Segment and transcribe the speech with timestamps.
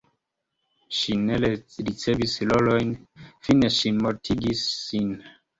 [0.99, 1.49] Ŝi ne
[1.89, 2.97] ricevis rolojn,
[3.49, 5.17] fine ŝi mortigis sin.